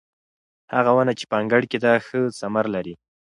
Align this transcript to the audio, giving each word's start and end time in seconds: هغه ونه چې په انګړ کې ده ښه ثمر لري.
هغه 0.75 0.91
ونه 0.95 1.13
چې 1.19 1.25
په 1.29 1.35
انګړ 1.41 1.61
کې 1.71 1.77
ده 1.83 1.91
ښه 2.05 2.19
ثمر 2.39 2.65
لري. 2.75 2.93